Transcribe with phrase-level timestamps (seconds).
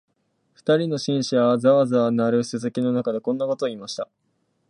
[0.55, 4.09] 二人の紳士は、ざわざわ鳴るすすきの中で、こんなことを言いました